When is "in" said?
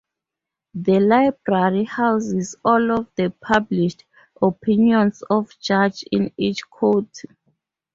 6.11-6.33